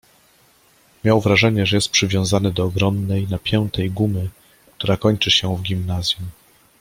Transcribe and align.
”Miał 1.03 1.21
wrażenie, 1.21 1.65
że 1.65 1.77
jest 1.77 1.89
przywiązany 1.89 2.51
do 2.51 2.63
ogromnej, 2.63 3.27
napiętej 3.27 3.91
gumy, 3.91 4.29
która 4.77 4.97
kończy 4.97 5.31
się 5.31 5.55
w 5.57 5.61
gimnazjum. 5.61 6.21